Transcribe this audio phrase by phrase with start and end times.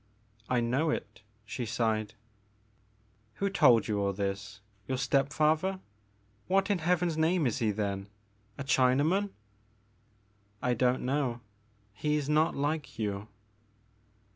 [0.49, 2.15] I know it," she sighed.
[3.35, 4.59] Who told you all this?
[4.87, 5.79] Your step father?
[6.47, 8.07] What in Heaven's name is he then,—
[8.57, 9.29] a China man!"
[10.59, 11.41] I don't know;
[11.93, 13.27] he is not like you."